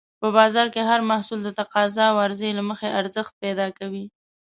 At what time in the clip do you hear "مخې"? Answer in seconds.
2.69-2.95